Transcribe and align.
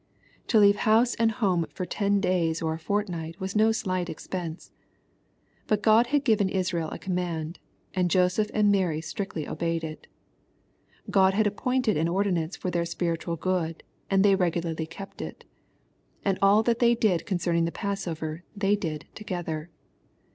To 0.47 0.57
leave 0.57 0.87
Louse 0.87 1.13
and 1.19 1.31
homo 1.31 1.67
for 1.75 1.85
ten 1.85 2.19
days 2.19 2.59
or 2.59 2.73
a 2.73 2.79
fortnight 2.79 3.39
was 3.39 3.55
no 3.55 3.71
slight 3.71 4.09
expense. 4.09 4.71
But 5.67 5.83
God 5.83 6.07
had 6.07 6.23
given 6.23 6.49
Israel 6.49 6.89
a 6.89 6.97
command, 6.97 7.59
and 7.93 8.09
Joseph 8.09 8.49
and 8.51 8.71
Mary 8.71 8.99
strictly 8.99 9.47
obeyed 9.47 9.83
it. 9.83 10.07
God 11.11 11.35
had 11.35 11.45
appointed 11.45 11.97
an 11.97 12.07
ordinance 12.07 12.55
for 12.57 12.71
their 12.71 12.83
spiritual 12.83 13.35
good, 13.35 13.83
and 14.09 14.25
they 14.25 14.33
regularly 14.33 14.87
kept 14.87 15.21
it. 15.21 15.45
And 16.25 16.39
all 16.41 16.63
that 16.63 16.79
they 16.79 16.95
did 16.95 17.27
concerning 17.27 17.65
the 17.65 17.71
passover 17.71 18.43
they 18.57 18.75
did 18.75 19.05
to 19.13 19.23
gether. 19.23 19.69